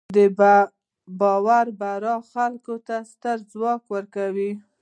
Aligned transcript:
د 0.15 0.19
باور 1.19 1.65
بریا 1.79 2.15
خلکو 2.31 2.75
ته 2.87 2.95
ستر 3.11 3.37
ځواک 3.51 3.81
ورکوي. 3.93 4.51